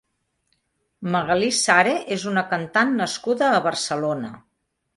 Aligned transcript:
Magalí 1.15 1.49
Sare 1.57 1.93
és 2.17 2.25
una 2.33 2.45
cantant 2.55 2.97
nascuda 3.03 3.51
a 3.59 3.61
Barcelona. 3.69 4.33